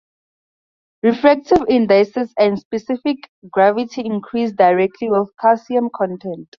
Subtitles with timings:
[1.03, 3.17] Refractive indices and specific
[3.51, 6.47] gravity increase directly with calcium content.